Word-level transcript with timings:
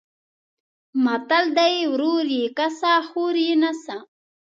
متل 1.03 1.45
دی: 1.57 1.75
ورور 1.93 2.25
یې 2.37 2.45
کسه 2.57 2.93
خور 3.07 3.35
یې 3.45 3.53
نسه. 3.63 3.97